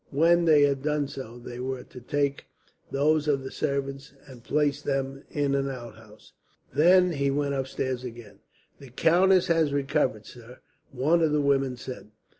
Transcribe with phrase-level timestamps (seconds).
[0.09, 2.45] When they had done so, they were to take
[2.89, 6.33] those of the servants and place them in an outhouse.
[6.73, 8.39] Then he went upstairs again.
[8.79, 10.57] "The countess has recovered, sir,"
[10.91, 12.09] one of the women said.